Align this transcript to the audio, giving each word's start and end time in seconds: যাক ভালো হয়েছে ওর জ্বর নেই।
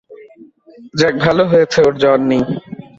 যাক 0.93 1.15
ভালো 1.25 1.43
হয়েছে 1.51 1.79
ওর 1.81 1.93
জ্বর 2.01 2.19
নেই। 2.29 2.43